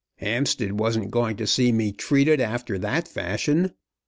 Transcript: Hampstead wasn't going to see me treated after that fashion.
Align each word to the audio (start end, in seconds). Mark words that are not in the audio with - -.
Hampstead 0.15 0.71
wasn't 0.79 1.11
going 1.11 1.37
to 1.37 1.45
see 1.45 1.71
me 1.71 1.91
treated 1.91 2.41
after 2.41 2.79
that 2.79 3.07
fashion. 3.07 3.75